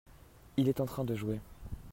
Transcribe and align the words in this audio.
il 0.57 0.67
est 0.67 0.79
en 0.79 0.87
train 0.87 1.03
de 1.05 1.13
jouer. 1.13 1.39